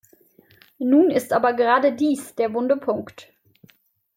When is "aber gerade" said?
1.31-1.93